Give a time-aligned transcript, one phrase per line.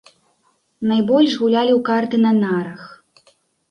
[0.93, 2.81] Найбольш гулялі ў карты на нарах.